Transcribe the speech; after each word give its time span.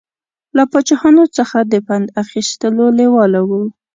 له 0.55 0.63
پاچاهانو 0.71 1.23
څخه 1.37 1.57
د 1.71 1.73
پند 1.87 2.07
اخیستلو 2.23 2.85
لېواله 2.97 3.41
و. 3.47 3.51